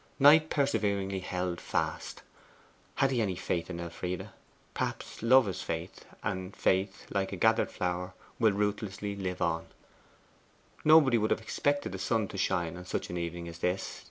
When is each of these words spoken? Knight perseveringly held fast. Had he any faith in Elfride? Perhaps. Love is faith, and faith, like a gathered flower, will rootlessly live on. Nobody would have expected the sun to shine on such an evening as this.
Knight 0.17 0.49
perseveringly 0.49 1.19
held 1.19 1.61
fast. 1.61 2.23
Had 2.95 3.11
he 3.11 3.21
any 3.21 3.35
faith 3.35 3.69
in 3.69 3.79
Elfride? 3.79 4.29
Perhaps. 4.73 5.21
Love 5.21 5.47
is 5.47 5.61
faith, 5.61 6.05
and 6.23 6.55
faith, 6.55 7.05
like 7.11 7.31
a 7.31 7.35
gathered 7.35 7.69
flower, 7.69 8.15
will 8.39 8.51
rootlessly 8.53 9.15
live 9.15 9.43
on. 9.43 9.67
Nobody 10.83 11.19
would 11.19 11.29
have 11.29 11.39
expected 11.41 11.91
the 11.91 11.99
sun 11.99 12.27
to 12.29 12.37
shine 12.39 12.77
on 12.77 12.85
such 12.85 13.11
an 13.11 13.17
evening 13.19 13.47
as 13.47 13.59
this. 13.59 13.99